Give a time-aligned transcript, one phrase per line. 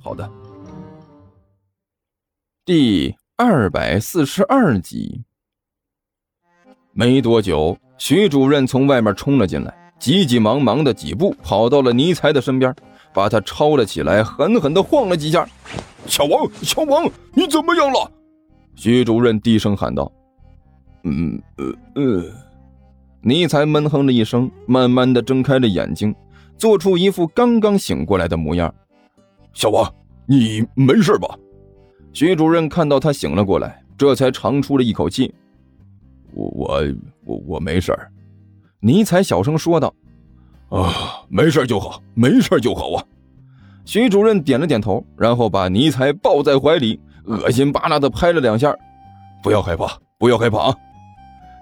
[0.00, 0.28] 好的。
[2.64, 5.24] 第二百四十二集。
[6.92, 12.74] 没多久，徐主任从外面冲了进来，急急忙忙的几步跑到了尼才的身边，
[13.14, 15.48] 把他抄了起来，狠狠的晃了几下。
[16.06, 18.10] 小王，小王，你怎么样了？
[18.74, 20.10] 徐主任低声喊道。
[21.04, 21.64] 嗯呃
[21.94, 22.24] 呃，
[23.22, 26.14] 尼才闷哼了一声，慢慢的睁开了眼睛，
[26.58, 28.74] 做出一副刚刚醒过来的模样。
[29.52, 29.92] 小王，
[30.26, 31.28] 你没事吧？
[32.12, 35.32] 徐主任看到他醒了过来，这才长出了一口气。
[36.32, 36.82] 我我
[37.24, 37.96] 我我没事，
[38.80, 39.92] 尼采小声说道。
[40.68, 43.04] 啊，没事就好，没事就好啊。
[43.84, 48.72] 徐主任点了点头，然后把尼采抱在怀里，恶心巴拉的拍了两下。
[49.42, 50.76] 不要害怕，不要害怕啊！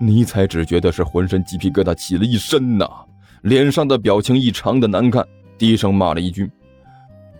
[0.00, 2.88] 尼采只觉得是浑身鸡皮疙瘩起了一身呐，
[3.42, 5.26] 脸上的表情异常的难看，
[5.58, 6.50] 低声骂了一句：“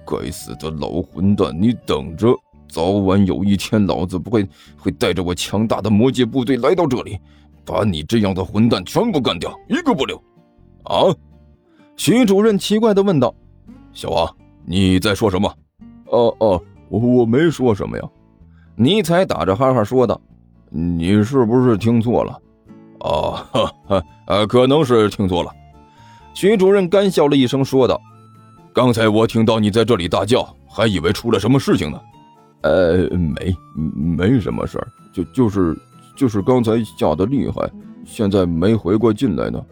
[0.06, 2.34] 该死的老混蛋，你等着！”
[2.66, 7.19] 早晚有一天，老子不会会带着我强大的魔界部队来到这里，
[7.64, 10.16] 把你这样的混蛋全部干掉，一个不留！
[10.84, 11.14] 啊！
[11.96, 13.33] 徐主任奇怪的问道
[13.94, 15.55] ：“小王，你在说什么
[16.11, 18.05] ？”“哦哦，我我没说什么呀。”
[18.74, 20.20] 尼采打着哈哈说道
[20.68, 22.36] ：“你是不是听错了
[23.00, 25.52] ？”“哦，哈哈，呃，可能是听错了。”
[26.34, 28.00] 徐主任干笑了一声说道
[28.75, 32.00] ：“刚才我听到你在这里大叫，还以为出了什么事情呢。”
[32.62, 33.55] 呃，没，
[34.17, 35.77] 没什么事儿，就就是
[36.17, 37.70] 就是刚才吓得厉害，
[38.05, 39.62] 现在没回过劲来呢。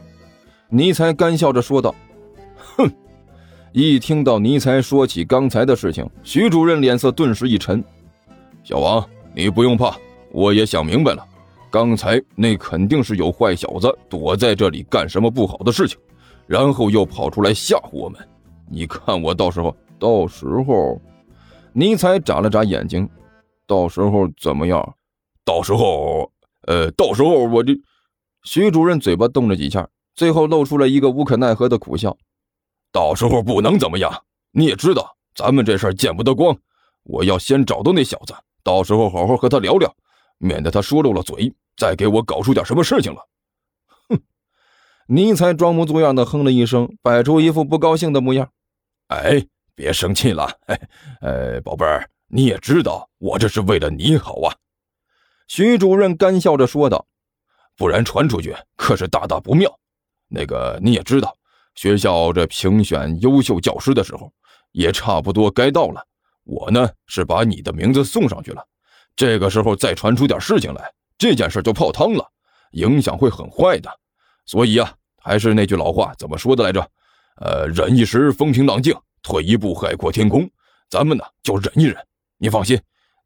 [0.68, 1.92] 尼才干笑着说道
[2.76, 2.88] ：“哼！”
[3.72, 7.82] 一听到尼才说起刚才的事情，徐主任脸色顿时一沉。
[8.62, 9.96] 小王，你不用怕，
[10.30, 11.26] 我也想明白了，
[11.70, 15.98] 刚才那肯定是有坏小子躲在这里干什么不好的事情，
[16.46, 18.20] 然后又跑出来吓唬我们。
[18.72, 20.98] 你看我到时候，到时候。
[21.74, 23.08] 尼采眨了眨眼睛，
[23.66, 24.94] 到时候怎么样？
[25.44, 26.32] 到时候，
[26.66, 27.78] 呃，到时候我这……
[28.44, 32.16] 徐主任嘴巴动了几下，最后露出了一个无可奈何的苦笑。
[32.90, 36.56] 到时候不能怎么样，你也知道，咱们这事儿见不得光。
[37.04, 39.94] 我要先找到那小子，到时候好好和他聊聊，
[40.38, 43.28] 免得他说漏了嘴，再给我搞出点什么事情了。
[44.08, 44.18] 哼！
[45.08, 48.50] 尼采装模作样的哼了一声，摆出一副不高兴的模样。
[49.20, 49.44] 哎。
[49.74, 50.80] 别生气了， 哎，
[51.22, 54.54] 呃，宝贝儿，你也知道我这是为了你好啊。”
[55.48, 57.06] 徐主任干笑着说道
[57.74, 59.74] ，“不然传出去可是大大不妙。
[60.28, 61.34] 那个你也知道，
[61.74, 64.30] 学校这评选优秀教师的时候
[64.72, 66.06] 也差不多该到了。
[66.44, 68.62] 我呢是把你的名字送上去了，
[69.16, 72.30] 这个时候再传出点事情来，这件事就泡汤了，
[72.72, 73.90] 影响会很坏的。
[74.44, 76.86] 所以啊，还是那句老话，怎么说的来着？
[77.36, 80.50] 呃，忍一时风平浪静。”退一步，海阔天空。
[80.90, 81.96] 咱们呢，就忍一忍。
[82.38, 82.76] 你放心，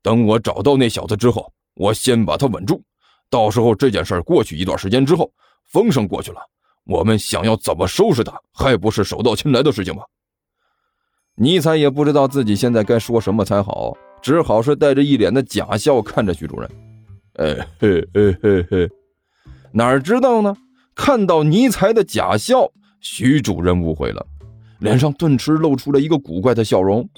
[0.03, 2.83] 等我找到那小子之后，我先把他稳住。
[3.31, 5.33] 到时候这件事过去一段时间之后，
[5.65, 6.41] 风声过去了，
[6.84, 10.03] 我们想要怎么收拾他，还不是手到擒来的事情吗？
[11.34, 16.71] 尼采也不知道自己现在该说什么才好，只好是带着一脸的假笑看着徐主任。
[17.34, 18.91] 哎嘿嘿嘿嘿，
[19.73, 20.56] 哪知道呢？
[20.94, 22.71] 看到尼采的假笑，
[23.09, 24.27] 徐主任误会了。
[24.81, 27.09] 脸上顿时露出了一个古怪的笑容。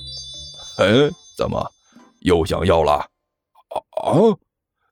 [0.76, 1.60] 哎，怎么
[2.20, 2.92] 又想要了？
[2.92, 4.14] 啊！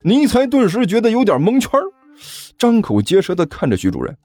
[0.03, 1.71] 尼才顿时觉得有点蒙圈
[2.59, 4.17] 张口结舌的看着徐主任。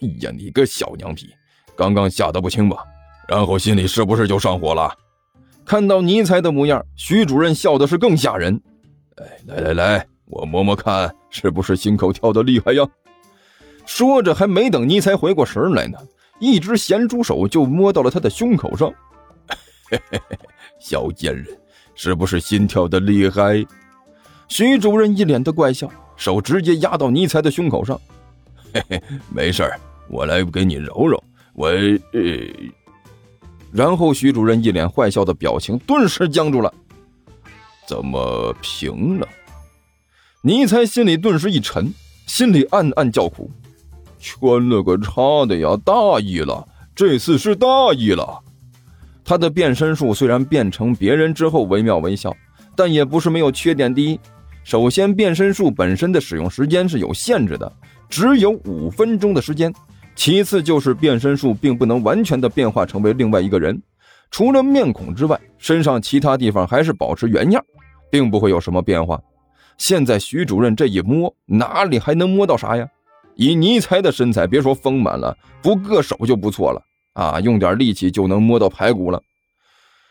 [0.00, 1.30] 哎呀，你个小娘皮，
[1.76, 2.84] 刚刚吓得不轻吧？
[3.28, 4.92] 然后心里是不是就上火了？
[5.64, 8.60] 看到尼才的模样，徐主任笑的是更吓人。
[9.16, 12.86] 哎，来来来，我摸摸看，是不是心口跳的厉害呀？
[13.84, 15.98] 说着，还没等尼才回过神来呢。
[16.38, 18.92] 一只咸猪手就摸到了他的胸口上，
[19.88, 20.38] 嘿嘿嘿，
[20.80, 21.46] 小贱人，
[21.94, 23.64] 是不是心跳的厉害？
[24.48, 28.00] 徐主任一脸的怪笑，手直接压到尼才的胸口上，
[28.72, 29.02] 嘿嘿，
[29.32, 29.62] 没事
[30.08, 31.22] 我来给你揉揉。
[31.54, 32.20] 我呃，
[33.70, 36.74] 然后徐主任一脸坏笑的表情顿时僵住了。
[37.86, 39.28] 怎么平了？
[40.40, 41.92] 尼才心里顿时一沉，
[42.26, 43.48] 心里暗暗叫苦。
[44.22, 45.76] 圈了个叉的呀！
[45.84, 46.64] 大意了，
[46.94, 48.38] 这次是大意了。
[49.24, 52.34] 他的变身术虽然变成别人之后惟妙惟肖，
[52.76, 53.92] 但也不是没有缺点。
[53.92, 54.20] 第一，
[54.62, 57.70] 首先变身术本身的使用时间是有限制的，
[58.08, 59.74] 只有五分钟的时间。
[60.14, 63.82] 其次就是变身术并不能完全的变化成为另外一个人，
[64.30, 67.64] 除了面孔之外，身上其他地方还是保持原样，
[68.10, 69.20] 并不会有什么变化。
[69.78, 72.86] 现在徐主任这一摸，哪里还能摸到啥呀？
[73.34, 76.82] 以尼才的身材，别说丰满了，不硌手就不错了。
[77.14, 79.22] 啊，用点力气就能摸到排骨了。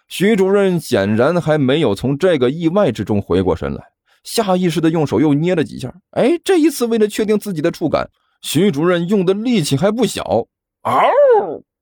[0.07, 3.83] 徐主任显然还没有从这个意外之中回过神来，
[4.23, 5.93] 下意识的用手又捏了几下。
[6.11, 8.09] 哎，这一次为了确定自己的触感，
[8.41, 10.45] 徐主任用的力气还不小。
[10.81, 11.01] 嗷！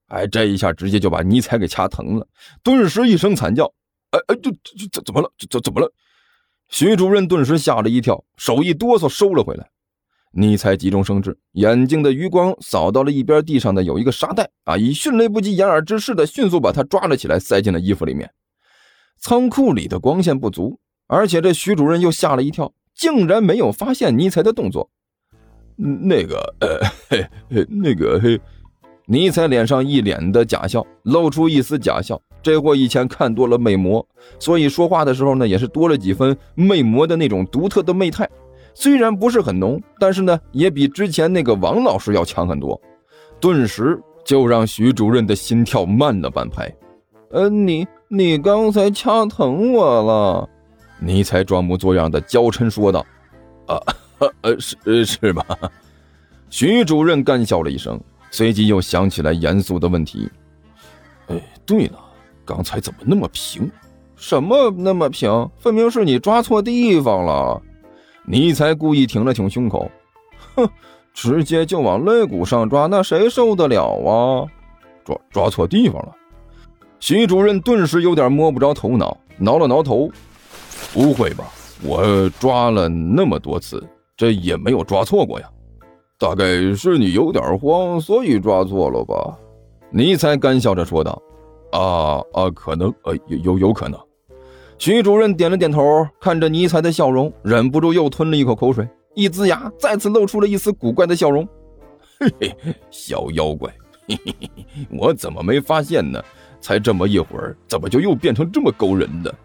[0.08, 2.28] 哎，这一下直接就把尼采给掐疼了，
[2.64, 3.66] 顿时一声惨叫。
[4.12, 5.32] 哎哎，这这怎怎么了？
[5.50, 5.92] 这怎么了？
[6.70, 9.70] 徐主任顿时吓了一跳，手一哆嗦收了回来。
[10.32, 18.30] 尼才急中生智，眼睛的余光扫到了一边地上的有一个沙袋啊，以迅雷不及掩耳之势的迅速把它抓了起来，塞进了衣服里面。
[19.18, 24.90] 仓库里的光线不足，而且这徐主任又吓了一跳，竟然没有发现尼才的动作。
[25.76, 26.80] 那个，呃，
[27.10, 28.40] 嘿，那个，嘿，
[29.08, 32.22] 尼才脸上一脸的假笑，露出一丝假笑。
[32.42, 34.08] 这货以前看多了魅魔，
[34.40, 38.30] 所以说话的时候呢，也是多了几分魅魔的那种独特的媚态。
[38.80, 42.80] 虽然不是很浓，但是呢，也比之前那个王老师要强很多。
[43.38, 46.74] 顿时就让徐主任的心跳慢了半拍。
[47.32, 50.50] 呃，你你刚才掐疼我了，
[50.98, 53.06] 你才装模作样的娇嗔说道。
[53.68, 53.78] 啊，
[54.44, 55.46] 呃，是是吧？
[56.50, 58.00] 徐主任干笑了一声，
[58.32, 60.30] 随即又想起来严肃的问题。
[61.28, 61.36] 哎，
[61.66, 62.00] 对了，
[62.46, 63.70] 刚才怎么那么平？
[64.16, 65.50] 什么那么平？
[65.58, 67.62] 分明是你抓错地方了。
[68.32, 69.90] 你才故意挺了挺胸口，
[70.56, 70.70] 哼，
[71.16, 74.46] 直接就往肋骨上抓，那谁受得了啊？
[75.04, 76.16] 抓抓错地方了。
[77.00, 80.08] 徐主任顿时有点摸不着头脑，挠了挠头，
[80.94, 81.46] 不会吧？
[81.82, 83.84] 我抓了那么多次，
[84.16, 85.50] 这也没有抓错过呀。
[86.20, 86.46] 大概
[86.76, 89.36] 是你有点慌，所以抓错了吧？
[89.90, 91.20] 你才干笑着说道。
[91.72, 94.00] 啊啊，可能，呃，有有有可能。
[94.80, 101.46] 徐主任点了点头，看着尼才的笑容，忍不住又吞了一口口水，一呲牙，再次露出了一丝古怪的笑容。
[102.18, 103.70] 嘿嘿，小妖怪，
[104.08, 104.50] 嘿嘿嘿，
[104.90, 106.24] 我怎么没发现呢？
[106.62, 109.36] 才这么一会儿，怎么就又变成这么勾人的？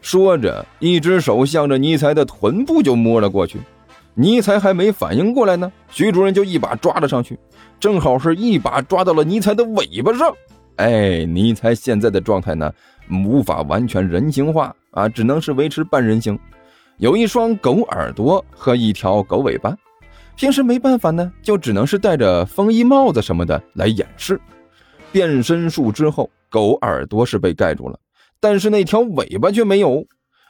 [0.00, 3.58] 说着，一只手向着尼才的臀部就摸了过去。
[4.14, 7.38] 尼才还没反应过来呢，徐主任就一把抓了上去，
[7.78, 10.34] 正好是一把抓到了尼才的尾巴上。
[10.76, 12.72] 哎，尼才现在的状态呢？
[13.24, 16.38] 无法完全人形化啊，只能是维持半人形，
[16.98, 19.76] 有一双狗耳朵和一条狗尾巴。
[20.36, 24.40] 平时没办法呢，就只能是戴着风衣帽子什么的来掩饰。
[25.10, 27.98] 变身术之后，狗耳朵是被盖住了，
[28.38, 30.04] 但是那条尾巴却没有，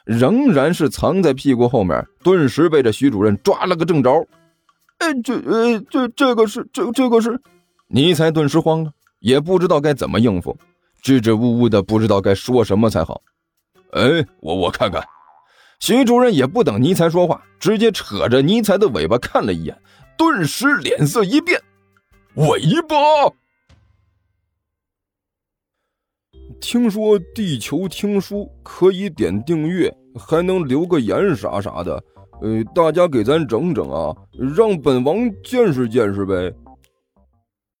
[0.05, 2.05] 仍然是藏在屁股后面。
[2.23, 4.27] 顿时被这徐主任抓了个正着。
[4.99, 7.39] 哎，这呃这这个是这这个是，
[7.87, 10.55] 尼才顿时慌了，也不知道该怎么应付。
[11.01, 13.21] 支支吾吾的，不知道该说什么才好。
[13.91, 15.03] 哎，我我看看。
[15.79, 19.81] 徐主任也不等尼才说话，直接扯着尼才的尾巴看了一眼，
[20.17, 21.61] 顿时脸色一变。
[22.35, 22.95] 尾巴！
[26.59, 32.03] 听说地球听书可以点订阅，还能留个言啥啥的。
[32.41, 34.13] 呃，大家给咱整整啊，
[34.55, 36.53] 让本王见识见识呗。